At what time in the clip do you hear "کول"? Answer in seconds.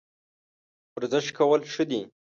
1.37-1.61